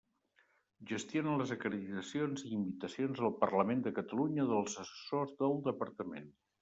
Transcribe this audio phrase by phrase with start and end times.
[0.91, 6.27] Gestiona les acreditacions i invitacions al Parlament de Catalunya dels assessors del Departament.